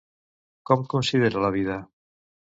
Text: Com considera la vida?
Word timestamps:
Com 0.69 0.85
considera 0.95 1.45
la 1.45 1.53
vida? 1.59 1.79